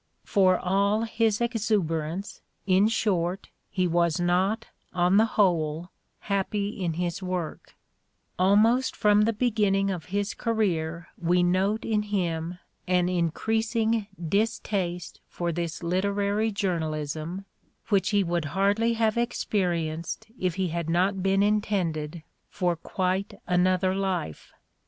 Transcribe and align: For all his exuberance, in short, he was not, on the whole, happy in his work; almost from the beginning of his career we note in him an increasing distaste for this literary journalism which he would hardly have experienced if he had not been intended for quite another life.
For 0.25 0.57
all 0.57 1.03
his 1.03 1.39
exuberance, 1.39 2.41
in 2.65 2.87
short, 2.87 3.49
he 3.69 3.87
was 3.87 4.19
not, 4.19 4.65
on 4.93 5.17
the 5.17 5.25
whole, 5.37 5.91
happy 6.21 6.69
in 6.69 6.93
his 6.93 7.21
work; 7.21 7.75
almost 8.39 8.95
from 8.95 9.21
the 9.25 9.31
beginning 9.31 9.91
of 9.91 10.05
his 10.05 10.33
career 10.33 11.09
we 11.19 11.43
note 11.43 11.85
in 11.85 12.01
him 12.01 12.57
an 12.87 13.09
increasing 13.09 14.07
distaste 14.17 15.21
for 15.27 15.51
this 15.51 15.83
literary 15.83 16.51
journalism 16.51 17.45
which 17.89 18.09
he 18.09 18.23
would 18.23 18.45
hardly 18.57 18.93
have 18.93 19.17
experienced 19.19 20.25
if 20.39 20.55
he 20.55 20.69
had 20.69 20.89
not 20.89 21.21
been 21.21 21.43
intended 21.43 22.23
for 22.49 22.75
quite 22.75 23.39
another 23.47 23.93
life. 23.93 24.51